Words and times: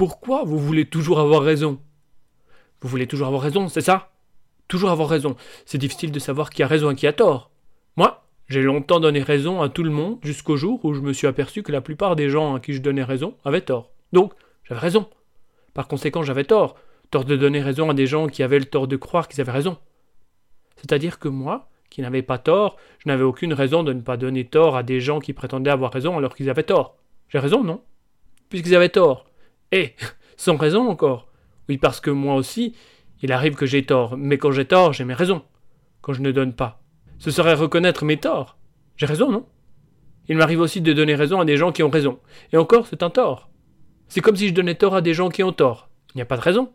Pourquoi 0.00 0.44
vous 0.44 0.58
voulez 0.58 0.86
toujours 0.86 1.20
avoir 1.20 1.42
raison? 1.42 1.78
Vous 2.80 2.88
voulez 2.88 3.06
toujours 3.06 3.26
avoir 3.26 3.42
raison, 3.42 3.68
c'est 3.68 3.82
ça? 3.82 4.12
Toujours 4.66 4.88
avoir 4.88 5.10
raison. 5.10 5.36
C'est 5.66 5.76
difficile 5.76 6.10
de 6.10 6.18
savoir 6.18 6.48
qui 6.48 6.62
a 6.62 6.66
raison 6.66 6.90
et 6.90 6.94
qui 6.94 7.06
a 7.06 7.12
tort. 7.12 7.50
Moi, 7.96 8.24
j'ai 8.48 8.62
longtemps 8.62 8.98
donné 8.98 9.20
raison 9.20 9.60
à 9.60 9.68
tout 9.68 9.82
le 9.82 9.90
monde 9.90 10.18
jusqu'au 10.22 10.56
jour 10.56 10.82
où 10.86 10.94
je 10.94 11.02
me 11.02 11.12
suis 11.12 11.26
aperçu 11.26 11.62
que 11.62 11.70
la 11.70 11.82
plupart 11.82 12.16
des 12.16 12.30
gens 12.30 12.54
à 12.54 12.60
qui 12.60 12.72
je 12.72 12.80
donnais 12.80 13.04
raison 13.04 13.34
avaient 13.44 13.60
tort. 13.60 13.90
Donc, 14.14 14.32
j'avais 14.64 14.80
raison. 14.80 15.06
Par 15.74 15.86
conséquent, 15.86 16.22
j'avais 16.22 16.44
tort. 16.44 16.76
Tort 17.10 17.26
de 17.26 17.36
donner 17.36 17.60
raison 17.60 17.90
à 17.90 17.92
des 17.92 18.06
gens 18.06 18.26
qui 18.26 18.42
avaient 18.42 18.58
le 18.58 18.64
tort 18.64 18.88
de 18.88 18.96
croire 18.96 19.28
qu'ils 19.28 19.42
avaient 19.42 19.52
raison. 19.52 19.76
C'est-à-dire 20.76 21.18
que 21.18 21.28
moi, 21.28 21.68
qui 21.90 22.00
n'avais 22.00 22.22
pas 22.22 22.38
tort, 22.38 22.78
je 23.00 23.08
n'avais 23.10 23.24
aucune 23.24 23.52
raison 23.52 23.82
de 23.82 23.92
ne 23.92 24.00
pas 24.00 24.16
donner 24.16 24.46
tort 24.46 24.78
à 24.78 24.82
des 24.82 25.02
gens 25.02 25.20
qui 25.20 25.34
prétendaient 25.34 25.70
avoir 25.70 25.92
raison 25.92 26.16
alors 26.16 26.34
qu'ils 26.34 26.48
avaient 26.48 26.62
tort. 26.62 26.96
J'ai 27.28 27.38
raison, 27.38 27.62
non? 27.62 27.82
Puisqu'ils 28.48 28.74
avaient 28.74 28.88
tort. 28.88 29.26
Et, 29.72 29.94
sans 30.36 30.56
raison 30.56 30.88
encore. 30.88 31.28
Oui, 31.68 31.78
parce 31.78 32.00
que 32.00 32.10
moi 32.10 32.34
aussi, 32.34 32.74
il 33.22 33.32
arrive 33.32 33.54
que 33.54 33.66
j'ai 33.66 33.84
tort, 33.84 34.16
mais 34.16 34.38
quand 34.38 34.52
j'ai 34.52 34.64
tort, 34.64 34.92
j'ai 34.92 35.04
mes 35.04 35.14
raisons. 35.14 35.42
Quand 36.00 36.12
je 36.12 36.22
ne 36.22 36.32
donne 36.32 36.54
pas. 36.54 36.82
Ce 37.18 37.30
serait 37.30 37.54
reconnaître 37.54 38.04
mes 38.04 38.16
torts. 38.16 38.56
J'ai 38.96 39.06
raison, 39.06 39.30
non? 39.30 39.46
Il 40.28 40.36
m'arrive 40.36 40.60
aussi 40.60 40.80
de 40.80 40.92
donner 40.92 41.14
raison 41.14 41.40
à 41.40 41.44
des 41.44 41.56
gens 41.56 41.72
qui 41.72 41.82
ont 41.82 41.90
raison. 41.90 42.18
Et 42.52 42.56
encore, 42.56 42.86
c'est 42.86 43.02
un 43.02 43.10
tort. 43.10 43.50
C'est 44.08 44.20
comme 44.20 44.36
si 44.36 44.48
je 44.48 44.54
donnais 44.54 44.74
tort 44.74 44.94
à 44.94 45.02
des 45.02 45.14
gens 45.14 45.28
qui 45.28 45.42
ont 45.42 45.52
tort. 45.52 45.88
Il 46.14 46.18
n'y 46.18 46.22
a 46.22 46.26
pas 46.26 46.36
de 46.36 46.42
raison. 46.42 46.72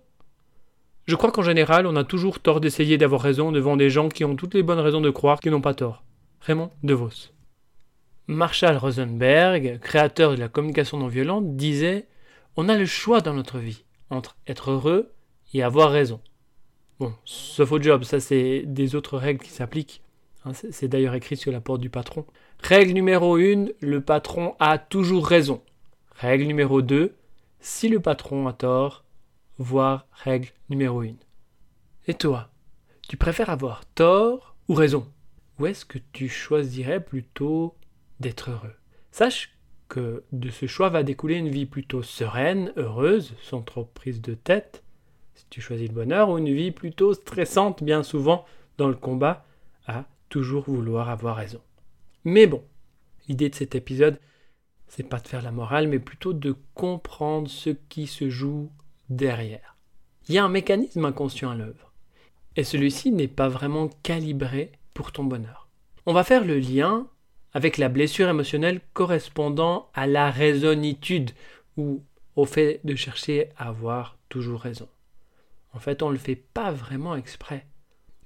Je 1.05 1.15
crois 1.15 1.31
qu'en 1.31 1.41
général, 1.41 1.85
on 1.85 1.95
a 1.95 2.03
toujours 2.03 2.39
tort 2.39 2.59
d'essayer 2.59 2.97
d'avoir 2.97 3.21
raison 3.21 3.51
devant 3.51 3.77
des 3.77 3.89
gens 3.89 4.09
qui 4.09 4.25
ont 4.25 4.35
toutes 4.35 4.53
les 4.53 4.63
bonnes 4.63 4.79
raisons 4.79 5.01
de 5.01 5.09
croire 5.09 5.39
qu'ils 5.39 5.51
n'ont 5.51 5.61
pas 5.61 5.73
tort. 5.73 6.03
Raymond 6.41 6.71
DeVos. 6.83 7.31
Marshall 8.27 8.77
Rosenberg, 8.77 9.79
créateur 9.81 10.31
de 10.31 10.39
la 10.39 10.47
communication 10.47 10.97
non 10.97 11.07
violente, 11.07 11.55
disait 11.55 12.07
On 12.57 12.69
a 12.69 12.77
le 12.77 12.85
choix 12.85 13.21
dans 13.21 13.33
notre 13.33 13.59
vie 13.59 13.83
entre 14.09 14.37
être 14.47 14.71
heureux 14.71 15.11
et 15.53 15.63
avoir 15.63 15.91
raison. 15.91 16.21
Bon, 16.99 17.13
sauf 17.25 17.71
au 17.73 17.81
job, 17.81 18.03
ça 18.03 18.19
c'est 18.19 18.63
des 18.65 18.95
autres 18.95 19.17
règles 19.17 19.43
qui 19.43 19.51
s'appliquent. 19.51 20.01
Hein, 20.45 20.53
c'est 20.53 20.87
d'ailleurs 20.87 21.15
écrit 21.15 21.35
sur 21.35 21.51
la 21.51 21.59
porte 21.59 21.81
du 21.81 21.89
patron. 21.89 22.25
Règle 22.61 22.93
numéro 22.93 23.35
1, 23.35 23.65
le 23.81 24.01
patron 24.01 24.55
a 24.59 24.77
toujours 24.77 25.27
raison. 25.27 25.61
Règle 26.11 26.45
numéro 26.45 26.81
2, 26.81 27.13
si 27.59 27.89
le 27.89 27.99
patron 27.99 28.47
a 28.47 28.53
tort, 28.53 29.03
voire 29.57 30.07
règle 30.13 30.49
numéro 30.69 31.01
1. 31.01 31.15
Et 32.07 32.13
toi, 32.13 32.49
tu 33.07 33.17
préfères 33.17 33.49
avoir 33.49 33.85
tort 33.85 34.55
ou 34.69 34.75
raison? 34.75 35.11
Ou 35.59 35.65
est-ce 35.65 35.85
que 35.85 35.99
tu 36.13 36.29
choisirais 36.29 37.03
plutôt 37.03 37.75
d'être 38.19 38.51
heureux? 38.51 38.75
Sache 39.11 39.54
de 39.99 40.49
ce 40.49 40.65
choix 40.65 40.89
va 40.89 41.03
découler 41.03 41.35
une 41.35 41.49
vie 41.49 41.65
plutôt 41.65 42.03
sereine, 42.03 42.71
heureuse, 42.77 43.33
sans 43.41 43.61
trop 43.61 43.85
prise 43.85 44.21
de 44.21 44.33
tête, 44.33 44.83
si 45.35 45.45
tu 45.49 45.61
choisis 45.61 45.87
le 45.87 45.93
bonheur, 45.93 46.29
ou 46.29 46.37
une 46.37 46.53
vie 46.53 46.71
plutôt 46.71 47.13
stressante, 47.13 47.83
bien 47.83 48.03
souvent, 48.03 48.45
dans 48.77 48.87
le 48.87 48.95
combat, 48.95 49.45
à 49.87 50.05
toujours 50.29 50.65
vouloir 50.65 51.09
avoir 51.09 51.35
raison. 51.35 51.61
Mais 52.23 52.47
bon, 52.47 52.63
l'idée 53.27 53.49
de 53.49 53.55
cet 53.55 53.75
épisode, 53.75 54.19
c'est 54.87 55.03
pas 55.03 55.19
de 55.19 55.27
faire 55.27 55.41
la 55.41 55.51
morale, 55.51 55.87
mais 55.87 55.99
plutôt 55.99 56.33
de 56.33 56.55
comprendre 56.73 57.49
ce 57.49 57.69
qui 57.69 58.07
se 58.07 58.29
joue 58.29 58.71
derrière. 59.09 59.75
Il 60.27 60.35
y 60.35 60.37
a 60.37 60.45
un 60.45 60.49
mécanisme 60.49 61.05
inconscient 61.05 61.51
à 61.51 61.55
l'œuvre. 61.55 61.91
Et 62.55 62.63
celui-ci 62.63 63.11
n'est 63.11 63.27
pas 63.27 63.49
vraiment 63.49 63.89
calibré 64.01 64.71
pour 64.93 65.11
ton 65.11 65.23
bonheur. 65.23 65.67
On 66.05 66.13
va 66.13 66.23
faire 66.23 66.45
le 66.45 66.57
lien 66.57 67.07
avec 67.55 67.77
la 67.77 67.87
blessure 67.87 68.27
émotionnelle 68.27 68.81
correspondant 68.91 69.89
à 69.93 70.07
la 70.07 70.29
raisonnitude 70.29 71.31
ou 71.77 72.03
au 72.35 72.45
fait 72.45 72.81
de 72.83 72.95
chercher 72.95 73.47
à 73.57 73.69
avoir 73.69 74.17
toujours 74.27 74.59
raison. 74.59 74.89
En 75.73 75.79
fait, 75.79 76.03
on 76.03 76.07
ne 76.07 76.13
le 76.13 76.19
fait 76.19 76.35
pas 76.35 76.71
vraiment 76.71 77.15
exprès. 77.15 77.65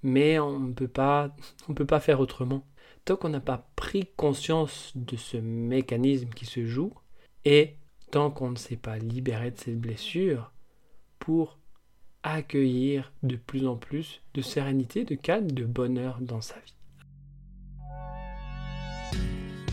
Mais 0.02 0.40
on 0.40 0.60
ne 0.60 0.74
peut 0.74 0.88
pas, 0.88 1.36
peut 1.76 1.86
pas 1.86 2.00
faire 2.00 2.20
autrement. 2.20 2.66
Tant 3.06 3.18
qu'on 3.18 3.30
n'a 3.30 3.40
pas 3.40 3.70
pris 3.76 4.10
conscience 4.18 4.94
de 4.96 5.16
ce 5.16 5.38
mécanisme 5.38 6.30
qui 6.30 6.48
se 6.48 6.66
joue, 6.66 6.96
et 7.46 7.76
tant 8.10 8.32
qu'on 8.32 8.50
ne 8.50 8.56
s'est 8.56 8.78
pas 8.78 8.98
libéré 8.98 9.52
de 9.52 9.60
cette 9.60 9.80
blessure, 9.80 10.52
pour 11.20 11.60
accueillir 12.24 13.14
de 13.22 13.36
plus 13.36 13.68
en 13.68 13.76
plus 13.76 14.24
de 14.34 14.42
sérénité, 14.42 15.06
de 15.06 15.14
calme, 15.14 15.52
de 15.52 15.66
bonheur 15.66 16.18
dans 16.20 16.42
sa 16.42 16.56
vie. 16.56 16.74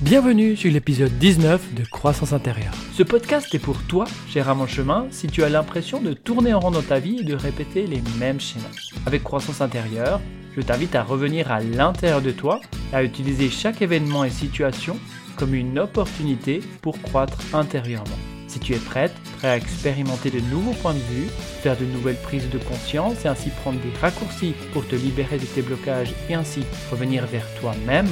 Bienvenue 0.03 0.57
sur 0.57 0.71
l'épisode 0.71 1.17
19 1.19 1.73
de 1.73 1.83
Croissance 1.83 2.34
intérieure. 2.34 2.75
Ce 2.93 3.03
podcast 3.03 3.55
est 3.55 3.59
pour 3.59 3.83
toi, 3.84 4.05
cher 4.29 4.55
mon 4.55 4.67
chemin, 4.67 5.07
si 5.11 5.27
tu 5.27 5.43
as 5.43 5.49
l'impression 5.49 6.03
de 6.03 6.12
tourner 6.12 6.53
en 6.53 6.61
rond 6.61 6.71
dans 6.71 6.83
ta 6.83 6.99
vie 6.99 7.21
et 7.21 7.25
de 7.25 7.34
répéter 7.34 7.87
les 7.87 8.03
mêmes 8.19 8.39
schémas. 8.39 8.67
Avec 9.07 9.23
Croissance 9.23 9.62
intérieure, 9.62 10.21
je 10.55 10.61
t'invite 10.61 10.95
à 10.95 11.03
revenir 11.03 11.51
à 11.51 11.61
l'intérieur 11.61 12.21
de 12.21 12.31
toi, 12.31 12.61
à 12.93 13.03
utiliser 13.05 13.49
chaque 13.49 13.81
événement 13.81 14.25
et 14.25 14.31
situation 14.31 14.99
comme 15.34 15.55
une 15.55 15.79
opportunité 15.79 16.61
pour 16.83 17.01
croître 17.01 17.39
intérieurement. 17.55 18.19
Si 18.49 18.61
tu 18.61 18.75
es 18.75 18.78
prête, 18.78 19.15
prêt 19.39 19.49
à 19.49 19.57
expérimenter 19.57 20.31
de 20.31 20.41
nouveaux 20.41 20.75
points 20.75 20.95
de 20.95 21.15
vue, 21.15 21.28
faire 21.63 21.77
de 21.77 21.87
nouvelles 21.87 22.21
prises 22.21 22.51
de 22.51 22.59
conscience 22.59 23.25
et 23.25 23.28
ainsi 23.28 23.49
prendre 23.63 23.81
des 23.81 23.99
raccourcis 23.99 24.55
pour 24.75 24.87
te 24.87 24.95
libérer 24.95 25.39
de 25.39 25.47
tes 25.47 25.63
blocages 25.63 26.13
et 26.28 26.34
ainsi 26.34 26.65
revenir 26.91 27.27
vers 27.27 27.47
toi-même, 27.61 28.09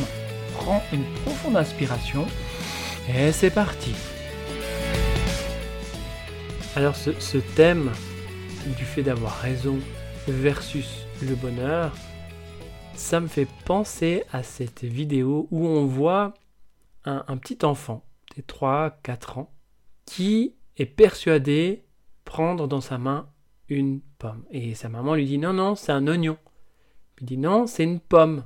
prends 0.54 0.82
une 0.92 1.04
profonde 1.24 1.56
inspiration 1.56 2.26
et 3.08 3.32
c'est 3.32 3.50
parti. 3.50 3.94
Alors 6.76 6.96
ce, 6.96 7.38
thème 7.54 7.92
du 8.76 8.84
fait 8.84 9.02
d'avoir 9.02 9.38
raison 9.38 9.78
versus 10.26 11.06
le 11.22 11.34
bonheur, 11.34 11.94
ça 12.94 13.20
me 13.20 13.28
fait 13.28 13.48
penser 13.64 14.24
à 14.32 14.42
cette 14.42 14.82
vidéo 14.82 15.46
où 15.50 15.66
on 15.66 15.86
voit 15.86 16.34
un, 17.04 17.36
petit 17.36 17.64
enfant 17.64 18.02
de 18.36 18.42
3-4 18.42 19.38
ans 19.38 19.50
qui 20.06 20.54
est 20.76 20.86
persuadé 20.86 21.84
prendre 22.24 22.66
dans 22.66 22.80
sa 22.80 22.98
main 22.98 23.28
une 23.68 24.00
pomme. 24.18 24.44
Et 24.50 24.74
sa 24.74 24.88
maman 24.88 25.14
lui 25.14 25.26
dit 25.26 25.38
non, 25.38 25.52
non, 25.52 25.76
c'est 25.76 25.92
un 25.92 26.06
oignon. 26.08 26.38
Il 27.20 27.26
dit 27.26 27.38
non, 27.38 27.66
c'est 27.66 27.84
une 27.84 28.00
pomme. 28.00 28.44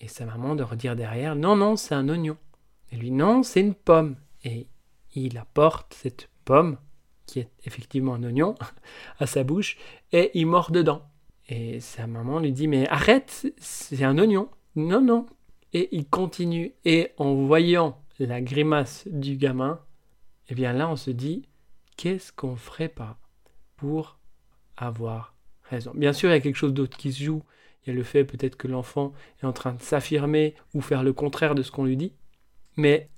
Et 0.00 0.08
sa 0.08 0.24
maman 0.26 0.54
de 0.54 0.62
redire 0.62 0.96
derrière 0.96 1.36
non, 1.36 1.56
non, 1.56 1.76
c'est 1.76 1.94
un 1.94 2.08
oignon. 2.08 2.36
Et 2.92 2.96
lui 2.96 3.10
non, 3.10 3.42
c'est 3.42 3.60
une 3.60 3.74
pomme. 3.74 4.16
Et 4.44 4.66
il 5.14 5.38
apporte 5.38 5.94
cette 5.94 6.28
pomme, 6.44 6.78
qui 7.26 7.40
est 7.40 7.50
effectivement 7.64 8.14
un 8.14 8.22
oignon, 8.24 8.54
à 9.18 9.26
sa 9.26 9.44
bouche, 9.44 9.76
et 10.12 10.30
il 10.34 10.46
mord 10.46 10.70
dedans. 10.70 11.02
Et 11.48 11.80
sa 11.80 12.06
maman 12.06 12.38
lui 12.38 12.52
dit 12.52 12.68
mais 12.68 12.88
arrête, 12.88 13.52
c'est 13.58 14.04
un 14.04 14.18
oignon. 14.18 14.48
Non, 14.76 15.00
non. 15.00 15.26
Et 15.72 15.88
il 15.92 16.06
continue. 16.06 16.72
Et 16.84 17.10
en 17.18 17.34
voyant 17.34 18.00
la 18.18 18.40
grimace 18.40 19.06
du 19.10 19.36
gamin, 19.36 19.80
eh 20.48 20.54
bien 20.54 20.72
là 20.72 20.88
on 20.88 20.96
se 20.96 21.10
dit 21.10 21.48
qu'est-ce 21.96 22.32
qu'on 22.32 22.56
ferait 22.56 22.88
pas 22.88 23.18
pour 23.76 24.18
avoir 24.76 25.34
raison? 25.62 25.92
Bien 25.94 26.12
sûr, 26.12 26.30
il 26.30 26.32
y 26.32 26.36
a 26.36 26.40
quelque 26.40 26.56
chose 26.56 26.74
d'autre 26.74 26.96
qui 26.96 27.12
se 27.12 27.22
joue. 27.22 27.42
Il 27.84 27.90
y 27.90 27.92
a 27.92 27.96
le 27.96 28.02
fait 28.02 28.24
peut-être 28.24 28.56
que 28.56 28.68
l'enfant 28.68 29.12
est 29.42 29.46
en 29.46 29.52
train 29.52 29.72
de 29.72 29.82
s'affirmer 29.82 30.54
ou 30.74 30.80
faire 30.80 31.02
le 31.02 31.12
contraire 31.12 31.54
de 31.54 31.62
ce 31.62 31.70
qu'on 31.70 31.84
lui 31.84 31.96
dit. 31.96 32.12
Mais 32.76 33.08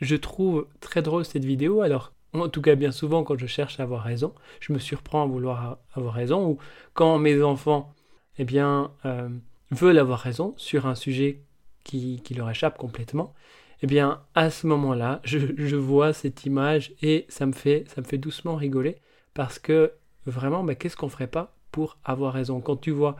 je 0.00 0.16
trouve 0.16 0.66
très 0.80 1.02
drôle 1.02 1.24
cette 1.24 1.44
vidéo. 1.44 1.80
Alors, 1.82 2.12
en 2.32 2.48
tout 2.48 2.62
cas, 2.62 2.74
bien 2.74 2.92
souvent, 2.92 3.24
quand 3.24 3.38
je 3.38 3.46
cherche 3.46 3.80
à 3.80 3.84
avoir 3.84 4.02
raison, 4.02 4.34
je 4.60 4.72
me 4.72 4.78
surprends 4.78 5.22
à 5.22 5.26
vouloir 5.26 5.78
avoir 5.94 6.14
raison. 6.14 6.48
Ou 6.48 6.58
quand 6.94 7.18
mes 7.18 7.42
enfants, 7.42 7.94
eh 8.38 8.44
bien, 8.44 8.92
euh, 9.04 9.28
veulent 9.70 9.98
avoir 9.98 10.20
raison 10.20 10.54
sur 10.56 10.86
un 10.86 10.94
sujet 10.94 11.42
qui, 11.84 12.20
leur 12.36 12.50
échappe 12.50 12.76
complètement, 12.76 13.34
eh 13.80 13.86
bien, 13.86 14.20
à 14.34 14.50
ce 14.50 14.66
moment-là, 14.66 15.20
je, 15.24 15.38
je, 15.56 15.76
vois 15.76 16.12
cette 16.12 16.44
image 16.44 16.92
et 17.00 17.24
ça 17.28 17.46
me 17.46 17.52
fait, 17.52 17.84
ça 17.88 18.02
me 18.02 18.06
fait 18.06 18.18
doucement 18.18 18.56
rigoler 18.56 18.96
parce 19.32 19.58
que 19.58 19.92
vraiment, 20.26 20.64
bah, 20.64 20.74
qu'est-ce 20.74 20.96
qu'on 20.96 21.08
ferait 21.08 21.28
pas 21.28 21.56
pour 21.70 21.96
avoir 22.04 22.34
raison? 22.34 22.60
Quand 22.60 22.76
tu 22.76 22.90
vois 22.90 23.16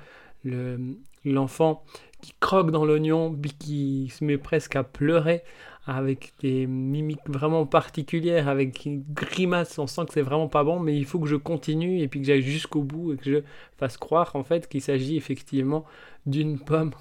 l'enfant 1.25 1.85
qui 2.21 2.33
croque 2.41 2.71
dans 2.71 2.85
l'oignon, 2.85 3.37
qui 3.59 4.13
se 4.15 4.25
met 4.25 4.39
presque 4.39 4.77
à 4.77 4.83
pleurer 4.83 5.43
avec 5.87 6.35
des 6.41 6.67
mimiques 6.67 7.29
vraiment 7.29 7.65
particulières, 7.65 8.49
avec 8.49 8.85
une 8.85 9.03
grimace, 9.09 9.79
on 9.79 9.87
sent 9.87 10.05
que 10.07 10.13
c'est 10.13 10.23
vraiment 10.23 10.49
pas 10.49 10.63
bon, 10.63 10.81
mais 10.81 10.95
il 10.95 11.07
faut 11.07 11.19
que 11.19 11.29
je 11.29 11.37
continue 11.37 12.01
et 12.01 12.09
puis 12.09 12.21
que 12.21 12.27
j'aille 12.27 12.43
jusqu'au 12.43 12.83
bout 12.83 13.15
et 13.15 13.17
que 13.17 13.25
je 13.25 13.39
fasse 13.79 13.97
croire 13.97 14.37
en 14.37 14.45
fait 14.45 14.69
qu'il 14.69 14.83
s'agit 14.83 15.17
effectivement 15.17 15.87
d'une 16.27 16.59
pomme 16.59 16.93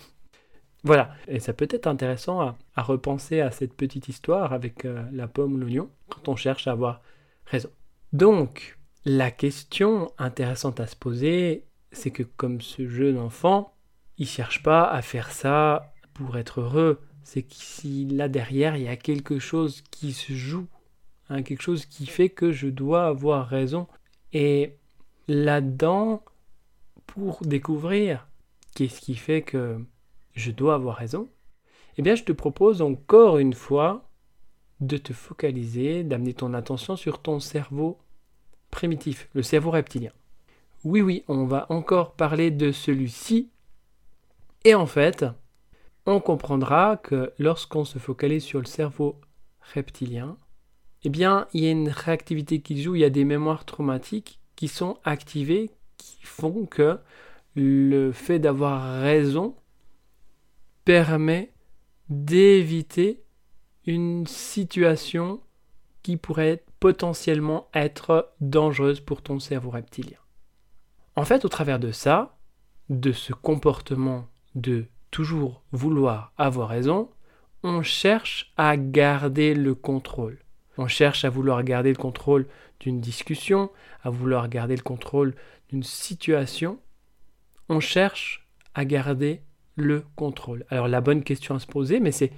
voilà, 0.83 1.13
et 1.27 1.39
ça 1.39 1.51
peut 1.51 1.67
être 1.69 1.87
intéressant 1.87 2.39
à, 2.39 2.81
repenser 2.81 3.41
à 3.41 3.51
cette 3.51 3.73
petite 3.73 4.07
histoire 4.07 4.53
avec 4.53 4.85
euh, 4.85 5.03
la 5.11 5.27
pomme 5.27 5.55
ou 5.55 5.57
l'oignon 5.57 5.89
quand 6.09 6.29
on 6.29 6.37
cherche 6.37 6.67
à 6.67 6.71
avoir 6.71 7.01
raison. 7.45 7.69
Donc, 8.13 8.77
la 9.03 9.29
question 9.31 10.11
intéressante 10.17 10.79
à 10.79 10.87
se 10.87 10.95
poser, 10.95 11.65
c'est 11.91 12.11
que 12.11 12.23
comme 12.23 12.61
ce 12.61 12.87
jeune 12.87 13.17
enfant, 13.17 13.73
il 14.17 14.27
cherche 14.27 14.63
pas 14.63 14.83
à 14.89 15.01
faire 15.01 15.31
ça 15.31 15.93
pour 16.13 16.37
être 16.37 16.61
heureux, 16.61 17.01
c'est 17.23 17.43
que 17.43 17.53
si 17.53 18.05
là 18.05 18.27
derrière 18.29 18.75
il 18.77 18.83
y 18.83 18.87
a 18.87 18.95
quelque 18.95 19.39
chose 19.39 19.83
qui 19.91 20.13
se 20.13 20.33
joue 20.33 20.67
hein, 21.29 21.43
quelque 21.43 21.61
chose 21.61 21.85
qui 21.85 22.05
fait 22.05 22.29
que 22.29 22.51
je 22.51 22.67
dois 22.67 23.05
avoir 23.05 23.47
raison. 23.47 23.87
Et 24.33 24.75
là-dedans, 25.27 26.23
pour 27.05 27.41
découvrir 27.41 28.27
qu'est-ce 28.75 29.01
qui 29.01 29.15
fait 29.15 29.41
que 29.41 29.79
je 30.33 30.51
dois 30.51 30.75
avoir 30.75 30.97
raison, 30.97 31.27
eh 31.97 32.01
bien 32.01 32.15
je 32.15 32.23
te 32.23 32.31
propose 32.31 32.81
encore 32.81 33.37
une 33.37 33.53
fois 33.53 34.09
de 34.79 34.97
te 34.97 35.13
focaliser, 35.13 36.03
d'amener 36.03 36.33
ton 36.33 36.53
attention 36.53 36.95
sur 36.95 37.21
ton 37.21 37.39
cerveau 37.39 37.97
primitif, 38.69 39.27
le 39.33 39.41
cerveau 39.41 39.71
reptilien. 39.71 40.11
Oui, 40.83 41.01
oui, 41.01 41.23
on 41.27 41.45
va 41.45 41.65
encore 41.69 42.13
parler 42.13 42.51
de 42.51 42.71
celui-ci. 42.71 43.49
Et 44.63 44.75
en 44.75 44.85
fait, 44.85 45.25
on 46.05 46.19
comprendra 46.19 46.97
que 46.97 47.33
lorsqu'on 47.39 47.83
se 47.83 47.99
focalise 47.99 48.43
sur 48.43 48.59
le 48.59 48.65
cerveau 48.65 49.19
reptilien, 49.73 50.37
eh 51.03 51.09
bien, 51.09 51.47
il 51.53 51.63
y 51.63 51.67
a 51.67 51.71
une 51.71 51.89
réactivité 51.89 52.61
qui 52.61 52.81
joue, 52.81 52.95
il 52.95 53.01
y 53.01 53.05
a 53.05 53.09
des 53.09 53.25
mémoires 53.25 53.65
traumatiques 53.65 54.39
qui 54.55 54.67
sont 54.67 54.97
activées, 55.03 55.71
qui 55.97 56.19
font 56.23 56.65
que 56.65 56.99
le 57.55 58.11
fait 58.11 58.39
d'avoir 58.39 59.01
raison 59.01 59.55
permet 60.85 61.51
d'éviter 62.09 63.23
une 63.85 64.27
situation 64.27 65.41
qui 66.03 66.17
pourrait 66.17 66.63
potentiellement 66.79 67.67
être 67.73 68.33
dangereuse 68.39 69.01
pour 69.01 69.21
ton 69.21 69.39
cerveau 69.39 69.71
reptilien. 69.71 70.19
En 71.17 71.25
fait, 71.25 71.45
au 71.45 71.49
travers 71.49 71.79
de 71.79 71.91
ça, 71.91 72.37
de 72.89 73.11
ce 73.11 73.33
comportement 73.33 74.27
de 74.53 74.85
toujours 75.09 75.63
vouloir 75.71 76.31
avoir 76.37 76.69
raison, 76.69 77.09
on 77.63 77.81
cherche 77.81 78.53
à 78.55 78.77
garder 78.77 79.55
le 79.55 79.73
contrôle. 79.73 80.37
On 80.77 80.87
cherche 80.87 81.25
à 81.25 81.31
vouloir 81.31 81.63
garder 81.63 81.89
le 81.89 81.97
contrôle 81.97 82.45
d'une 82.79 83.01
discussion, 83.01 83.71
à 84.03 84.11
vouloir 84.11 84.47
garder 84.47 84.75
le 84.75 84.83
contrôle 84.83 85.33
d'une 85.69 85.81
situation. 85.81 86.79
On 87.67 87.79
cherche 87.79 88.47
à 88.75 88.85
garder 88.85 89.41
le 89.75 90.05
contrôle. 90.15 90.67
Alors 90.69 90.87
la 90.87 91.01
bonne 91.01 91.23
question 91.23 91.55
à 91.55 91.59
se 91.59 91.65
poser, 91.65 91.99
mais 91.99 92.11
c'est 92.11 92.31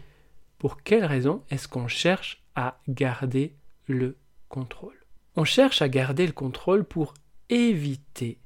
pour 0.57 0.83
quelle 0.83 1.03
raison 1.03 1.43
est-ce 1.49 1.67
qu'on 1.67 1.89
cherche 1.89 2.45
à 2.55 2.79
garder 2.87 3.57
le 3.87 4.15
contrôle? 4.47 5.05
On 5.35 5.43
cherche 5.43 5.81
à 5.81 5.89
garder 5.89 6.25
le 6.25 6.31
contrôle 6.31 6.85
pour 6.85 7.13
éviter 7.49 8.39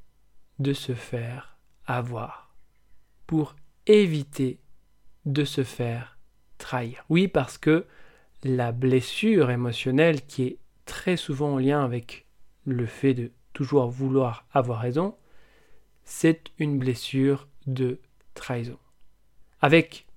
de 0.60 0.74
se 0.74 0.94
faire 0.94 1.58
avoir, 1.86 2.56
pour 3.28 3.56
éviter 3.88 4.60
de 5.26 5.46
se 5.46 5.64
faire 5.64 6.18
trahir. 6.58 7.04
Oui, 7.10 7.28
parce 7.28 7.58
que 7.58 7.86
la 8.44 8.72
blessure 8.72 9.52
émotionnelle 9.52 10.26
qui 10.26 10.44
est 10.44 10.58
très 10.86 11.18
souvent 11.18 11.54
en 11.54 11.58
lien 11.58 11.84
avec 11.84 12.26
le 12.66 12.86
fait 12.86 13.14
de 13.14 13.32
toujours 13.54 13.90
vouloir 13.90 14.46
avoir 14.52 14.80
raison, 14.80 15.16
c'est 16.04 16.52
une 16.58 16.78
blessure 16.78 17.48
de 17.68 18.00
trahison. 18.34 18.80
Avec 19.62 20.08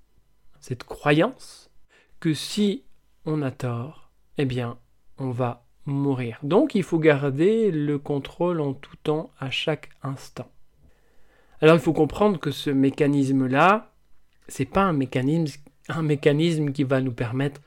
cette 0.60 0.84
croyance 0.84 1.70
que 2.18 2.34
si 2.34 2.84
on 3.24 3.42
a 3.42 3.50
tort, 3.50 4.10
eh 4.38 4.44
bien, 4.44 4.78
on 5.18 5.30
va 5.30 5.65
Donc, 5.86 6.74
il 6.74 6.82
faut 6.82 6.98
garder 6.98 7.70
le 7.70 7.98
contrôle 7.98 8.60
en 8.60 8.74
tout 8.74 8.96
temps, 9.02 9.30
à 9.38 9.50
chaque 9.50 9.90
instant. 10.02 10.50
Alors, 11.60 11.76
il 11.76 11.80
faut 11.80 11.92
comprendre 11.92 12.38
que 12.38 12.50
ce 12.50 12.70
mécanisme-là, 12.70 13.92
c'est 14.48 14.64
pas 14.64 14.82
un 14.82 14.92
mécanisme, 14.92 15.62
un 15.88 16.02
mécanisme 16.02 16.72
qui 16.72 16.84
va 16.84 17.00
nous 17.00 17.12
permettre 17.12 17.60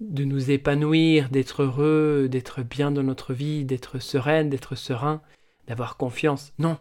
de 0.00 0.24
nous 0.24 0.50
épanouir, 0.50 1.28
d'être 1.30 1.62
heureux, 1.62 2.28
d'être 2.28 2.62
bien 2.62 2.90
dans 2.90 3.04
notre 3.04 3.32
vie, 3.32 3.64
d'être 3.64 4.00
sereine, 4.00 4.50
d'être 4.50 4.74
serein, 4.74 5.22
d'avoir 5.68 5.96
confiance. 5.96 6.52
Non, 6.58 6.78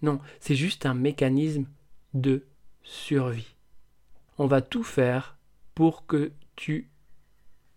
non, 0.00 0.20
c'est 0.40 0.54
juste 0.54 0.86
un 0.86 0.94
mécanisme 0.94 1.66
de 2.14 2.46
survie. 2.82 3.54
On 4.38 4.46
va 4.46 4.62
tout 4.62 4.84
faire 4.84 5.36
pour 5.74 6.06
que 6.06 6.32
tu 6.56 6.90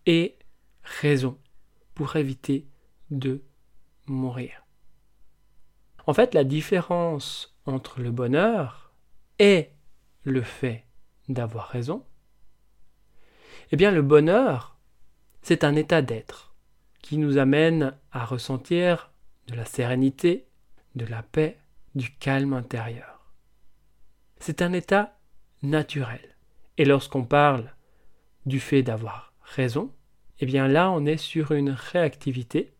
aies 0.06 0.36
raison, 0.82 1.36
pour 1.94 2.16
éviter 2.16 2.66
de 3.10 3.42
mourir. 4.06 4.66
En 6.06 6.14
fait, 6.14 6.34
la 6.34 6.44
différence 6.44 7.56
entre 7.66 8.00
le 8.00 8.10
bonheur 8.10 8.92
et 9.38 9.70
le 10.24 10.42
fait 10.42 10.86
d'avoir 11.28 11.68
raison, 11.68 12.04
eh 13.70 13.76
bien 13.76 13.90
le 13.90 14.02
bonheur, 14.02 14.78
c'est 15.42 15.64
un 15.64 15.74
état 15.76 16.02
d'être 16.02 16.54
qui 17.00 17.18
nous 17.18 17.38
amène 17.38 17.96
à 18.12 18.24
ressentir 18.24 19.12
de 19.48 19.54
la 19.54 19.64
sérénité, 19.64 20.46
de 20.94 21.04
la 21.04 21.22
paix, 21.22 21.58
du 21.94 22.14
calme 22.16 22.52
intérieur. 22.52 23.32
C'est 24.38 24.62
un 24.62 24.72
état 24.72 25.18
naturel. 25.62 26.36
Et 26.78 26.84
lorsqu'on 26.84 27.24
parle 27.24 27.74
du 28.46 28.60
fait 28.60 28.82
d'avoir 28.82 29.34
raison, 29.42 29.92
eh 30.42 30.46
bien 30.46 30.66
là 30.66 30.90
on 30.90 31.06
est 31.06 31.16
sur 31.16 31.52
une 31.52 31.70
réactivité, 31.70 32.74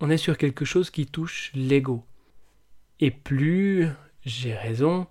on 0.00 0.10
est 0.10 0.16
sur 0.16 0.36
quelque 0.36 0.64
chose 0.64 0.90
qui 0.90 1.06
touche 1.06 1.52
l'ego. 1.54 2.04
Et 2.98 3.12
plus 3.12 3.88
j'ai 4.24 4.52
raison, 4.54 5.06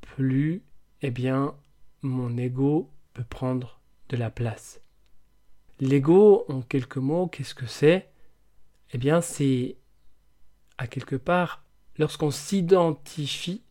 plus 0.00 0.62
eh 1.02 1.10
bien 1.10 1.56
mon 2.02 2.36
ego 2.36 2.92
peut 3.12 3.24
prendre 3.24 3.80
de 4.08 4.16
la 4.16 4.30
place. 4.30 4.80
L'ego, 5.80 6.44
en 6.48 6.62
quelques 6.62 6.98
mots, 6.98 7.26
qu'est-ce 7.26 7.56
que 7.56 7.66
c'est? 7.66 8.12
Eh 8.92 8.98
bien, 8.98 9.20
c'est 9.20 9.78
à 10.78 10.86
quelque 10.86 11.16
part 11.16 11.64
lorsqu'on 11.98 12.30
s'identifie 12.30 13.64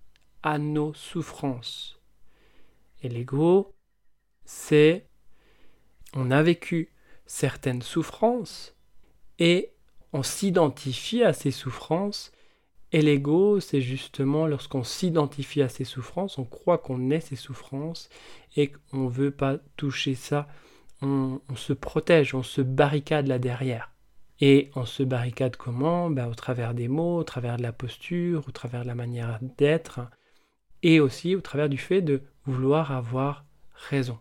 à 0.44 0.58
nos 0.58 0.94
souffrances. 0.94 2.02
Et 3.02 3.08
l'ego, 3.08 3.76
c'est 4.44 5.08
on 6.14 6.32
a 6.32 6.44
vécu 6.44 6.92
certaines 7.30 7.84
souffrances 7.84 8.76
et 9.38 9.72
on 10.14 10.24
s'identifie 10.24 11.24
à 11.24 11.32
ces 11.32 11.52
souffrances. 11.52 12.32
Et 12.92 13.04
l'ego, 13.04 13.60
c'est 13.60 13.82
justement 13.82 14.48
lorsqu'on 14.48 14.84
s'identifie 14.84 15.62
à 15.62 15.70
ces 15.70 15.84
souffrances, 15.84 16.40
on 16.40 16.44
croit 16.44 16.80
qu'on 16.80 17.12
est 17.12 17.20
ces 17.20 17.36
souffrances 17.36 18.10
et 18.56 18.72
qu'on 18.72 19.06
ne 19.06 19.10
veut 19.10 19.30
pas 19.30 19.58
toucher 19.78 20.16
ça, 20.16 20.48
on, 21.04 21.40
se 21.56 21.72
protège, 21.72 22.34
on 22.34 22.42
se 22.42 22.62
barricade 22.62 23.28
là 23.28 23.38
derrière. 23.38 23.92
Et 24.42 24.72
on 24.76 24.86
se 24.86 25.04
barricade 25.04 25.56
comment? 25.56 26.10
Ben, 26.10 26.28
Au 26.28 26.34
travers 26.34 26.74
des 26.74 26.88
mots, 26.88 27.20
au 27.20 27.24
travers 27.24 27.58
de 27.58 27.62
la 27.62 27.72
posture, 27.72 28.44
au 28.48 28.52
travers 28.52 28.82
de 28.82 28.88
la 28.88 28.96
manière 28.96 29.38
d'être, 29.58 30.00
et 30.82 31.00
aussi 31.00 31.36
au 31.36 31.42
travers 31.42 31.70
du 31.70 31.78
fait 31.78 32.02
de 32.02 32.24
vouloir 32.46 32.92
avoir 32.92 33.46
raison. 33.74 34.18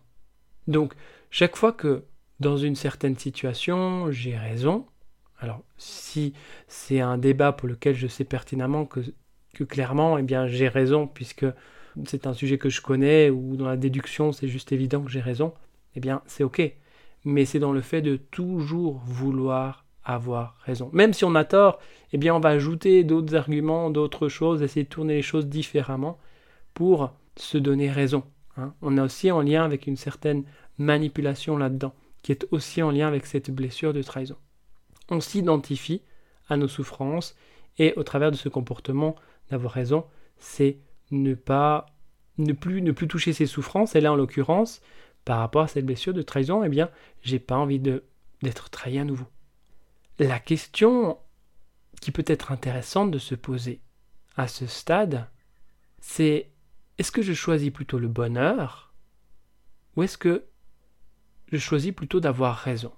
Donc, 0.67 0.93
chaque 1.31 1.55
fois 1.55 1.73
que 1.73 2.05
dans 2.39 2.57
une 2.57 2.75
certaine 2.75 3.17
situation, 3.17 4.11
j'ai 4.11 4.37
raison, 4.37 4.85
alors 5.39 5.61
si 5.77 6.33
c'est 6.67 6.99
un 6.99 7.17
débat 7.17 7.51
pour 7.51 7.67
lequel 7.67 7.95
je 7.95 8.07
sais 8.07 8.23
pertinemment 8.23 8.85
que, 8.85 9.01
que 9.53 9.63
clairement, 9.63 10.17
eh 10.17 10.23
bien, 10.23 10.47
j'ai 10.47 10.67
raison, 10.67 11.07
puisque 11.07 11.45
c'est 12.05 12.27
un 12.27 12.33
sujet 12.33 12.57
que 12.57 12.69
je 12.69 12.81
connais, 12.81 13.29
ou 13.29 13.55
dans 13.55 13.67
la 13.67 13.77
déduction, 13.77 14.31
c'est 14.31 14.47
juste 14.47 14.71
évident 14.71 15.01
que 15.01 15.11
j'ai 15.11 15.21
raison, 15.21 15.53
eh 15.95 15.99
bien, 15.99 16.21
c'est 16.25 16.43
ok. 16.43 16.61
Mais 17.25 17.45
c'est 17.45 17.59
dans 17.59 17.73
le 17.73 17.81
fait 17.81 18.01
de 18.01 18.15
toujours 18.15 19.01
vouloir 19.05 19.85
avoir 20.03 20.57
raison. 20.63 20.89
Même 20.93 21.13
si 21.13 21.25
on 21.25 21.35
a 21.35 21.43
tort, 21.43 21.79
eh 22.13 22.17
bien, 22.17 22.33
on 22.33 22.39
va 22.39 22.49
ajouter 22.49 23.03
d'autres 23.03 23.35
arguments, 23.35 23.89
d'autres 23.89 24.29
choses, 24.29 24.61
essayer 24.61 24.85
de 24.85 24.89
tourner 24.89 25.15
les 25.15 25.21
choses 25.21 25.47
différemment 25.47 26.17
pour 26.73 27.13
se 27.35 27.57
donner 27.57 27.91
raison. 27.91 28.23
Hein. 28.57 28.73
On 28.81 28.97
a 28.97 29.03
aussi 29.03 29.31
en 29.31 29.41
lien 29.41 29.63
avec 29.63 29.87
une 29.87 29.97
certaine 29.97 30.43
manipulation 30.77 31.57
là-dedans, 31.57 31.93
qui 32.21 32.31
est 32.31 32.47
aussi 32.51 32.81
en 32.81 32.91
lien 32.91 33.07
avec 33.07 33.25
cette 33.25 33.51
blessure 33.51 33.93
de 33.93 34.01
trahison. 34.01 34.37
On 35.09 35.21
s'identifie 35.21 36.01
à 36.47 36.57
nos 36.57 36.67
souffrances 36.67 37.35
et 37.77 37.93
au 37.95 38.03
travers 38.03 38.31
de 38.31 38.35
ce 38.35 38.49
comportement 38.49 39.15
d'avoir 39.49 39.71
raison, 39.71 40.05
c'est 40.37 40.79
ne 41.11 41.33
pas 41.33 41.85
ne 42.37 42.53
plus 42.53 42.81
ne 42.81 42.91
plus 42.91 43.07
toucher 43.07 43.33
ses 43.33 43.45
souffrances 43.45 43.95
et 43.95 44.01
là 44.01 44.13
en 44.13 44.15
l'occurrence 44.15 44.81
par 45.25 45.39
rapport 45.39 45.63
à 45.63 45.67
cette 45.67 45.85
blessure 45.85 46.13
de 46.13 46.21
trahison 46.21 46.63
eh 46.63 46.69
bien 46.69 46.89
j'ai 47.21 47.39
pas 47.39 47.57
envie 47.57 47.79
de 47.79 48.03
d'être 48.41 48.69
trahi 48.69 48.97
à 48.97 49.03
nouveau 49.03 49.25
la 50.19 50.39
question 50.39 51.17
qui 52.01 52.11
peut 52.11 52.23
être 52.25 52.51
intéressante 52.51 53.11
de 53.11 53.19
se 53.19 53.35
poser 53.35 53.81
à 54.37 54.47
ce 54.47 54.67
stade 54.67 55.27
c'est 55.99 56.51
est-ce 56.97 57.11
que 57.11 57.21
je 57.21 57.33
choisis 57.33 57.71
plutôt 57.71 57.99
le 57.99 58.07
bonheur 58.07 58.93
ou 59.95 60.03
est-ce 60.03 60.17
que 60.17 60.45
je 61.51 61.57
choisis 61.57 61.91
plutôt 61.91 62.19
d'avoir 62.19 62.57
raison 62.57 62.91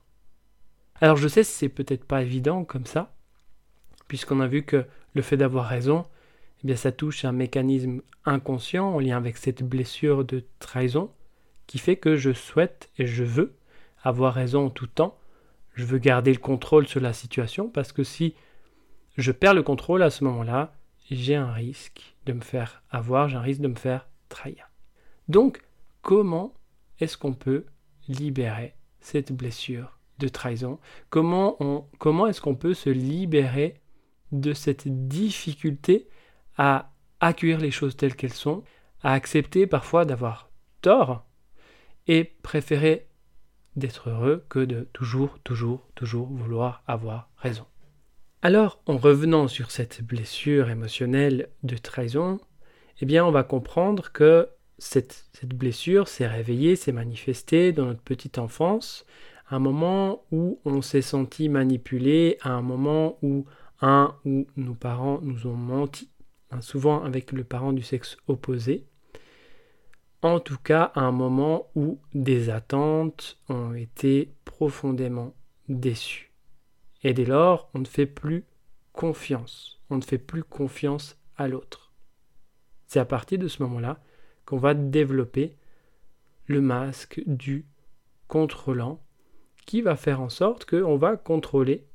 alors 1.00 1.17
je 1.17 1.27
sais 1.27 1.43
c'est 1.43 1.70
peut-être 1.70 2.05
pas 2.05 2.22
évident 2.22 2.63
comme 2.63 2.86
ça 2.86 3.13
puisqu'on 4.08 4.39
a 4.39 4.48
vu 4.48 4.63
que 4.63 4.86
le 5.13 5.22
fait 5.22 5.38
d'avoir 5.38 5.65
raison 5.67 6.05
eh 6.63 6.67
bien 6.67 6.75
ça 6.75 6.91
touche 6.91 7.25
un 7.25 7.31
mécanisme 7.31 8.01
inconscient 8.25 8.88
en 8.88 9.00
lien 9.00 9.17
avec 9.17 9.38
cette 9.38 9.63
blessure 9.63 10.25
de 10.25 10.43
trahison 10.60 11.12
qui 11.67 11.79
fait 11.79 11.96
que 11.96 12.15
je 12.15 12.34
souhaite 12.34 12.89
et 12.98 13.05
je 13.05 13.24
veux 13.24 13.55
avoir 14.03 14.34
raison 14.34 14.67
en 14.67 14.70
tout 14.70 14.88
temps 14.88 15.17
je 15.75 15.86
veux 15.86 15.98
garder 15.98 16.34
le 16.34 16.39
contrôle 16.39 16.88
sur 16.88 17.00
la 17.00 17.13
situation 17.13 17.70
parce 17.70 17.91
que 17.91 18.03
si 18.03 18.36
je 19.17 19.31
perds 19.31 19.53
le 19.53 19.63
contrôle 19.63 20.03
à 20.03 20.10
ce 20.10 20.24
moment-là, 20.24 20.74
j'ai 21.10 21.36
un 21.36 21.51
risque 21.51 22.15
de 22.25 22.34
me 22.34 22.41
faire 22.41 22.84
avoir, 22.89 23.29
j'ai 23.29 23.38
un 23.38 23.41
risque 23.41 23.62
de 23.62 23.67
me 23.67 23.75
faire 23.75 24.08
trahir. 24.29 24.70
Donc, 25.27 25.62
comment 26.01 26.53
est-ce 27.00 27.17
qu'on 27.17 27.34
peut 27.34 27.65
libérer 28.12 28.75
cette 29.00 29.32
blessure 29.32 29.98
de 30.20 30.27
trahison 30.27 30.80
Comment, 31.10 31.58
comment 31.98 32.27
est-ce 32.27 32.41
qu'on 32.41 32.56
peut 32.56 32.74
se 32.74 32.89
libérer 32.89 33.82
de 34.32 34.53
cette 34.53 34.88
difficulté 35.08 36.08
à 36.58 36.91
accueillir 37.20 37.60
les 37.60 37.72
choses 37.72 37.98
telles 37.98 38.15
qu'elles 38.15 38.34
sont, 38.34 38.63
à 39.03 39.13
accepter 39.13 39.68
parfois 39.68 40.06
d'avoir 40.06 40.50
tort 40.82 41.25
et 42.08 42.24
préférer 42.24 43.08
d'être 43.75 44.10
heureux 44.10 44.46
que 44.50 44.60
de 44.60 44.89
toujours, 44.94 45.39
toujours, 45.44 45.88
toujours 45.96 46.27
vouloir 46.27 46.84
avoir 46.88 47.30
raison. 47.38 47.65
Alors, 48.41 48.82
en 48.88 48.98
revenant 48.98 49.48
sur 49.48 49.72
cette 49.72 50.03
blessure 50.03 50.70
émotionnelle 50.70 51.50
de 51.63 51.77
trahison, 51.77 52.39
eh 53.00 53.06
bien, 53.06 53.24
on 53.25 53.32
va 53.32 53.44
comprendre 53.44 54.12
que 54.12 54.50
cette, 54.82 55.46
blessure 55.46 56.08
s'est 56.08 56.28
réveillée, 56.28 56.76
s'est 56.76 56.92
manifestée 56.92 57.72
dans 57.72 57.86
notre 57.86 58.02
petite 58.02 58.40
enfance, 58.40 59.06
à 59.48 59.58
un 59.58 59.60
moment 59.60 60.24
où 60.32 60.60
on 60.66 60.82
s'est 60.82 61.04
senti 61.04 61.50
manipulé, 61.50 62.38
à 62.42 62.50
un 62.50 62.64
moment 62.64 63.20
où 63.22 63.46
un 63.82 64.16
ou 64.26 64.48
nos 64.58 64.74
parents 64.74 65.20
nous 65.22 65.46
ont 65.46 65.56
menti, 65.56 66.10
hein, 66.50 66.62
souvent 66.62 67.04
avec 67.04 67.32
le 67.32 67.44
parent 67.44 67.74
du 67.74 67.84
sexe 67.84 68.18
opposé, 68.28 68.88
en 70.24 70.40
tout 70.40 70.58
cas 70.58 70.92
à 70.96 71.02
un 71.02 71.12
moment 71.12 71.68
où 71.76 72.00
des 72.16 72.50
attentes 72.50 73.38
ont 73.50 73.76
été 73.76 74.34
profondément 74.46 75.36
déçues. 75.70 76.34
Et 77.04 77.14
dès 77.14 77.26
lors, 77.26 77.70
on 77.76 77.80
ne 77.80 77.86
fait 77.86 78.08
plus 78.08 78.46
confiance, 78.94 79.80
on 79.92 79.98
ne 79.98 80.04
fait 80.04 80.18
plus 80.18 80.44
confiance 80.44 81.18
à 81.38 81.48
l'autre. 81.48 81.94
C'est 82.88 83.00
à 83.00 83.06
partir 83.06 83.38
de 83.38 83.48
ce 83.48 83.62
moment-là 83.64 84.00
qu'on 84.45 84.57
va 84.57 84.74
développer 84.74 85.55
le 86.48 86.62
masque 86.62 87.21
du 87.25 87.65
contrôlant 88.27 89.01
qui 89.65 89.81
va 89.81 89.95
faire 89.95 90.21
en 90.21 90.29
sorte 90.29 90.65
qu'on 90.65 90.98
va 90.98 91.17
contrôler 91.17 91.86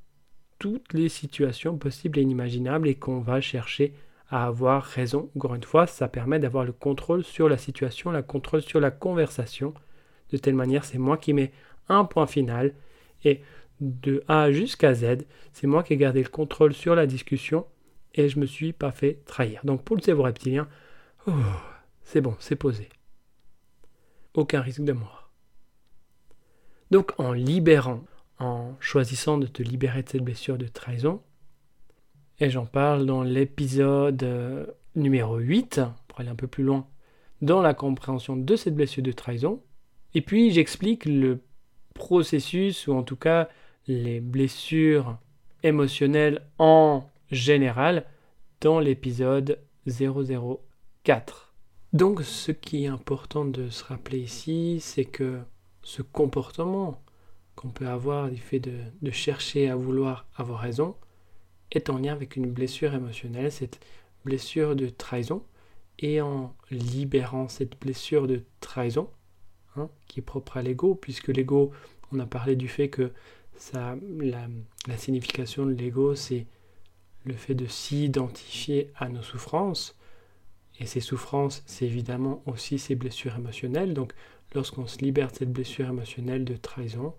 toutes 0.58 0.92
les 0.94 1.08
situations 1.08 1.76
possibles 1.76 2.18
et 2.18 2.22
inimaginables 2.22 2.88
et 2.88 2.94
qu'on 2.94 3.20
va 3.20 3.40
chercher 3.40 3.94
à 4.30 4.46
avoir 4.46 4.82
raison. 4.82 5.30
Encore 5.36 5.54
une 5.54 5.62
fois, 5.62 5.86
ça 5.86 6.08
permet 6.08 6.38
d'avoir 6.38 6.64
le 6.64 6.72
contrôle 6.72 7.24
sur 7.24 7.48
la 7.48 7.58
situation, 7.58 8.10
le 8.10 8.22
contrôle 8.22 8.62
sur 8.62 8.80
la 8.80 8.90
conversation. 8.90 9.74
De 10.30 10.36
telle 10.36 10.54
manière, 10.54 10.84
c'est 10.84 10.98
moi 10.98 11.16
qui 11.16 11.32
mets 11.32 11.52
un 11.88 12.04
point 12.04 12.26
final 12.26 12.72
et 13.24 13.42
de 13.80 14.22
A 14.26 14.50
jusqu'à 14.50 14.94
Z, 14.94 15.26
c'est 15.52 15.66
moi 15.66 15.82
qui 15.82 15.92
ai 15.92 15.96
gardé 15.96 16.22
le 16.22 16.28
contrôle 16.28 16.72
sur 16.72 16.94
la 16.94 17.06
discussion 17.06 17.66
et 18.14 18.28
je 18.28 18.38
me 18.38 18.46
suis 18.46 18.72
pas 18.72 18.92
fait 18.92 19.20
trahir. 19.26 19.60
Donc 19.64 19.82
pour 19.84 19.96
le 19.96 20.02
cerveau 20.02 20.22
reptilien, 20.22 20.66
oh, 21.26 21.32
c'est 22.06 22.20
bon, 22.20 22.36
c'est 22.38 22.56
posé. 22.56 22.88
Aucun 24.34 24.60
risque 24.60 24.84
de 24.84 24.92
mort. 24.92 25.32
Donc 26.92 27.18
en 27.18 27.32
libérant, 27.32 28.04
en 28.38 28.74
choisissant 28.78 29.38
de 29.38 29.48
te 29.48 29.62
libérer 29.62 30.04
de 30.04 30.08
cette 30.08 30.22
blessure 30.22 30.56
de 30.56 30.68
trahison, 30.68 31.20
et 32.38 32.48
j'en 32.48 32.64
parle 32.64 33.06
dans 33.06 33.24
l'épisode 33.24 34.22
euh, 34.22 34.66
numéro 34.94 35.38
8, 35.38 35.80
pour 36.06 36.20
aller 36.20 36.28
un 36.28 36.36
peu 36.36 36.46
plus 36.46 36.62
loin, 36.62 36.86
dans 37.42 37.60
la 37.60 37.74
compréhension 37.74 38.36
de 38.36 38.54
cette 38.54 38.76
blessure 38.76 39.02
de 39.02 39.12
trahison. 39.12 39.60
Et 40.14 40.20
puis 40.20 40.52
j'explique 40.52 41.06
le 41.06 41.40
processus, 41.92 42.86
ou 42.86 42.92
en 42.92 43.02
tout 43.02 43.16
cas 43.16 43.48
les 43.88 44.20
blessures 44.20 45.18
émotionnelles 45.64 46.46
en 46.58 47.02
général, 47.32 48.06
dans 48.60 48.78
l'épisode 48.78 49.58
004. 49.88 51.46
Donc 51.92 52.22
ce 52.22 52.52
qui 52.52 52.84
est 52.84 52.88
important 52.88 53.44
de 53.44 53.68
se 53.70 53.84
rappeler 53.84 54.18
ici, 54.18 54.78
c'est 54.80 55.04
que 55.04 55.40
ce 55.82 56.02
comportement 56.02 57.00
qu'on 57.54 57.68
peut 57.68 57.88
avoir 57.88 58.30
du 58.30 58.36
fait 58.36 58.60
de, 58.60 59.10
chercher 59.10 59.70
à 59.70 59.76
vouloir 59.76 60.26
avoir 60.36 60.60
raison, 60.60 60.94
est 61.72 61.90
en 61.90 61.98
lien 61.98 62.12
avec 62.12 62.36
une 62.36 62.50
blessure 62.50 62.94
émotionnelle, 62.94 63.50
cette 63.50 63.80
blessure 64.24 64.76
de 64.76 64.88
trahison, 64.88 65.42
et 65.98 66.20
en 66.20 66.54
libérant 66.70 67.48
cette 67.48 67.80
blessure 67.80 68.26
de 68.26 68.42
trahison, 68.60 69.08
hein, 69.76 69.88
qui 70.06 70.20
est 70.20 70.22
propre 70.22 70.58
à 70.58 70.62
l'ego, 70.62 70.94
puisque 70.94 71.28
l'ego, 71.28 71.72
on 72.12 72.18
a 72.20 72.26
parlé 72.26 72.56
du 72.56 72.68
fait 72.68 72.90
que 72.90 73.12
ça, 73.56 73.96
la 74.20 74.96
signification 74.98 75.64
de 75.64 75.72
l'ego, 75.72 76.14
c'est 76.14 76.46
le 77.24 77.34
fait 77.34 77.54
de 77.54 77.66
s'identifier 77.66 78.92
à 78.96 79.08
nos 79.08 79.22
souffrances, 79.22 79.96
et 80.78 80.86
ces 80.86 81.00
souffrances, 81.00 81.62
c'est 81.66 81.86
évidemment 81.86 82.42
aussi 82.46 82.78
ces 82.78 82.94
blessures 82.94 83.36
émotionnelles. 83.36 83.94
Donc, 83.94 84.12
lorsqu'on 84.54 84.86
se 84.86 84.98
libère 84.98 85.30
de 85.30 85.36
cette 85.36 85.52
blessure 85.52 85.88
émotionnelle 85.88 86.44
de 86.44 86.56
trahison, 86.56 87.14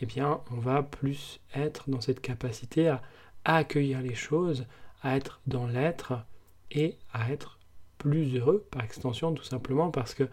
eh 0.00 0.06
bien, 0.06 0.40
on 0.50 0.58
va 0.58 0.82
plus 0.82 1.40
être 1.54 1.88
dans 1.88 2.00
cette 2.00 2.20
capacité 2.20 2.88
à 2.88 3.02
accueillir 3.44 4.00
les 4.02 4.14
choses, 4.14 4.66
à 5.02 5.16
être 5.16 5.40
dans 5.46 5.66
l'être 5.66 6.24
et 6.70 6.98
à 7.12 7.30
être 7.30 7.58
plus 7.98 8.36
heureux 8.36 8.66
par 8.70 8.82
extension 8.82 9.34
tout 9.34 9.44
simplement 9.44 9.90
parce 9.90 10.14
que 10.14 10.28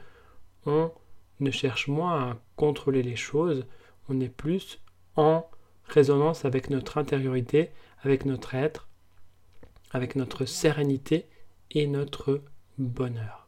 on 0.66 0.92
ne 1.40 1.52
cherche 1.52 1.88
moins 1.88 2.32
à 2.32 2.38
contrôler 2.56 3.04
les 3.04 3.16
choses, 3.16 3.66
on 4.10 4.20
est 4.20 4.30
plus 4.30 4.80
en 5.16 5.46
résonance 5.86 6.46
avec 6.46 6.70
notre 6.70 6.98
intériorité, 6.98 7.72
avec 8.02 8.26
notre 8.26 8.56
être, 8.56 8.88
avec 9.92 10.16
notre 10.16 10.46
sérénité 10.46 11.28
et 11.72 11.88
notre 11.88 12.42
bonheur. 12.78 13.48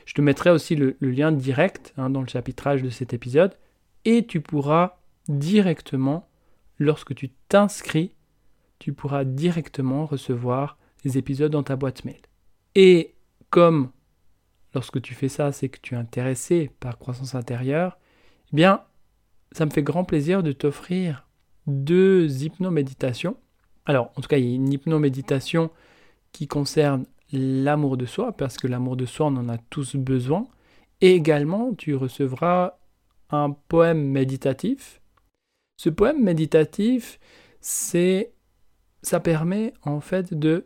Je 0.05 0.13
te 0.13 0.21
mettrai 0.21 0.49
aussi 0.49 0.75
le, 0.75 0.97
lien 1.01 1.31
direct 1.31 1.93
hein, 1.97 2.09
dans 2.09 2.21
le 2.21 2.27
chapitrage 2.27 2.83
de 2.83 2.89
cet 2.89 3.13
épisode 3.13 3.55
et 4.05 4.25
tu 4.25 4.41
pourras 4.41 4.97
directement, 5.27 6.27
lorsque 6.77 7.15
tu 7.15 7.29
t'inscris, 7.47 8.13
tu 8.79 8.93
pourras 8.93 9.23
directement 9.23 10.05
recevoir 10.05 10.77
les 11.03 11.17
épisodes 11.17 11.51
dans 11.51 11.63
ta 11.63 11.75
boîte 11.75 12.05
mail. 12.05 12.21
Et 12.75 13.15
comme 13.49 13.91
lorsque 14.73 15.01
tu 15.01 15.13
fais 15.13 15.29
ça, 15.29 15.51
c'est 15.51 15.69
que 15.69 15.79
tu 15.81 15.95
es 15.95 15.97
intéressé 15.97 16.71
par 16.79 16.97
croissance 16.97 17.35
intérieure, 17.35 17.97
eh 18.51 18.55
bien, 18.55 18.81
ça 19.51 19.65
me 19.65 19.71
fait 19.71 19.83
grand 19.83 20.03
plaisir 20.03 20.43
de 20.43 20.51
t'offrir 20.51 21.27
deux 21.67 22.43
hypnoméditations 22.43 23.37
alors, 23.85 24.11
en 24.15 24.21
tout 24.21 24.27
cas, 24.27 24.37
il 24.37 24.45
y 24.45 24.51
a 24.51 24.55
une 24.55 24.71
hypnoméditation 24.71 25.69
qui 26.31 26.47
concerne 26.47 27.05
l'amour 27.31 27.97
de 27.97 28.05
soi, 28.05 28.31
parce 28.31 28.57
que 28.57 28.67
l'amour 28.67 28.95
de 28.95 29.05
soi, 29.05 29.27
on 29.27 29.37
en 29.37 29.49
a 29.49 29.57
tous 29.57 29.95
besoin. 29.95 30.47
Et 31.01 31.13
également, 31.13 31.73
tu 31.73 31.95
recevras 31.95 32.77
un 33.29 33.51
poème 33.51 34.03
méditatif. 34.03 35.01
Ce 35.77 35.89
poème 35.89 36.23
méditatif, 36.23 37.19
c'est 37.59 38.33
ça 39.01 39.19
permet 39.19 39.73
en 39.81 39.99
fait 39.99 40.33
de 40.33 40.65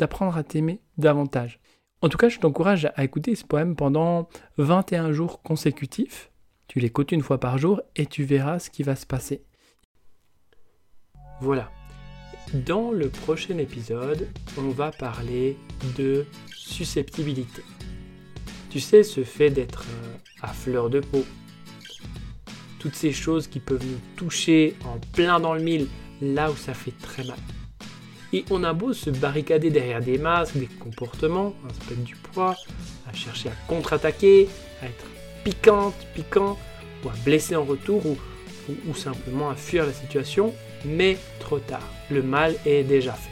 d'apprendre 0.00 0.36
à 0.36 0.42
t'aimer 0.42 0.80
davantage. 0.98 1.60
En 2.02 2.08
tout 2.08 2.16
cas, 2.16 2.30
je 2.30 2.38
t'encourage 2.38 2.90
à 2.96 3.04
écouter 3.04 3.34
ce 3.34 3.44
poème 3.44 3.76
pendant 3.76 4.28
21 4.56 5.12
jours 5.12 5.42
consécutifs. 5.42 6.30
Tu 6.66 6.80
l'écoutes 6.80 7.12
une 7.12 7.22
fois 7.22 7.38
par 7.38 7.58
jour 7.58 7.82
et 7.96 8.06
tu 8.06 8.24
verras 8.24 8.58
ce 8.58 8.70
qui 8.70 8.82
va 8.82 8.96
se 8.96 9.06
passer. 9.06 9.44
Voilà. 11.40 11.70
Dans 12.54 12.90
le 12.90 13.10
prochain 13.10 13.58
épisode, 13.58 14.26
on 14.56 14.70
va 14.70 14.90
parler 14.90 15.56
de 15.98 16.26
susceptibilité. 16.56 17.62
Tu 18.70 18.80
sais, 18.80 19.02
ce 19.02 19.22
fait 19.22 19.50
d'être 19.50 19.84
euh, 19.90 20.16
à 20.42 20.48
fleur 20.48 20.90
de 20.90 21.00
peau. 21.00 21.24
Toutes 22.78 22.94
ces 22.94 23.12
choses 23.12 23.46
qui 23.46 23.60
peuvent 23.60 23.84
nous 23.84 24.00
toucher 24.16 24.74
en 24.84 24.98
plein 25.12 25.38
dans 25.38 25.54
le 25.54 25.62
mille, 25.62 25.86
là 26.22 26.50
où 26.50 26.56
ça 26.56 26.72
fait 26.72 26.96
très 26.98 27.24
mal. 27.24 27.38
Et 28.32 28.44
on 28.50 28.62
a 28.62 28.72
beau 28.72 28.92
se 28.92 29.10
barricader 29.10 29.70
derrière 29.70 30.00
des 30.00 30.18
masques, 30.18 30.56
des 30.56 30.66
comportements, 30.66 31.54
un 31.64 31.70
aspect 31.70 31.96
du 31.96 32.14
poids, 32.14 32.56
à 33.10 33.12
chercher 33.12 33.48
à 33.48 33.54
contre-attaquer, 33.66 34.48
à 34.82 34.86
être 34.86 35.06
piquante, 35.44 35.94
piquant, 36.14 36.56
ou 37.04 37.08
à 37.08 37.14
blesser 37.24 37.56
en 37.56 37.64
retour, 37.64 38.06
ou, 38.06 38.16
ou 38.86 38.94
simplement 38.94 39.50
à 39.50 39.56
fuir 39.56 39.84
la 39.84 39.92
situation, 39.92 40.54
mais 40.84 41.18
trop 41.40 41.58
tard. 41.58 41.88
Le 42.10 42.22
mal 42.22 42.54
est 42.64 42.84
déjà 42.84 43.12
fait. 43.12 43.30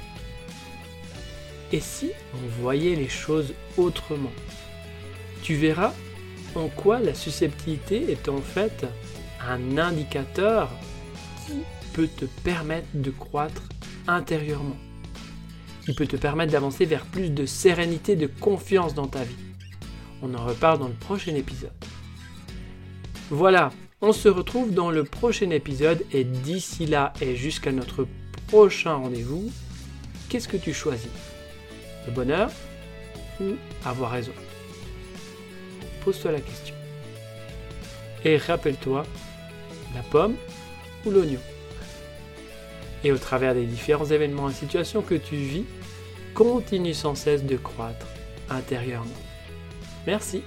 Et 1.71 1.81
si 1.81 2.11
on 2.35 2.62
voyait 2.62 2.97
les 2.97 3.09
choses 3.09 3.52
autrement? 3.76 4.33
Tu 5.43 5.55
verras 5.55 5.93
en 6.55 6.69
quoi 6.69 6.99
la 6.99 7.14
susceptibilité 7.14 8.11
est 8.11 8.28
en 8.28 8.40
fait 8.40 8.87
un 9.47 9.78
indicateur 9.78 10.71
qui 11.47 11.59
peut 11.93 12.09
te 12.09 12.25
permettre 12.43 12.88
de 12.95 13.11
croître 13.11 13.62
intérieurement. 14.07 14.76
Qui 15.88 15.95
peut 15.95 16.07
te 16.07 16.16
permettre 16.16 16.52
d'avancer 16.52 16.85
vers 16.85 17.07
plus 17.07 17.30
de 17.30 17.47
sérénité, 17.47 18.14
de 18.14 18.26
confiance 18.26 18.92
dans 18.92 19.07
ta 19.07 19.25
vie. 19.25 19.38
On 20.21 20.35
en 20.35 20.45
reparle 20.45 20.78
dans 20.78 20.88
le 20.88 20.92
prochain 20.92 21.35
épisode. 21.35 21.73
Voilà, 23.30 23.71
on 24.02 24.12
se 24.12 24.28
retrouve 24.28 24.75
dans 24.75 24.90
le 24.90 25.04
prochain 25.04 25.49
épisode 25.49 26.04
et 26.12 26.25
d'ici 26.25 26.85
là 26.85 27.14
et 27.23 27.37
jusqu'à 27.37 27.73
notre 27.73 28.07
prochain 28.49 28.97
rendez-vous, 28.97 29.50
qu'est-ce 30.28 30.47
que 30.47 30.59
tu 30.59 30.75
choisis? 30.75 31.09
Le 32.07 32.12
bonheur 32.12 32.50
ou 33.40 33.54
avoir 33.83 34.11
raison? 34.11 34.33
Pose-toi 36.04 36.33
la 36.33 36.42
question. 36.42 36.75
Et 38.26 38.37
rappelle-toi, 38.37 39.07
la 39.95 40.02
pomme 40.02 40.35
ou 41.07 41.11
l'oignon? 41.11 41.40
Et 43.04 43.11
au 43.11 43.16
travers 43.16 43.54
des 43.54 43.64
différents 43.64 44.04
événements 44.04 44.50
et 44.50 44.52
situations 44.52 45.00
que 45.00 45.14
tu 45.14 45.37
vis, 45.37 45.64
continue 46.38 46.95
sans 46.95 47.16
cesse 47.16 47.45
de 47.45 47.57
croître 47.57 48.07
intérieurement. 48.49 49.11
Merci. 50.07 50.45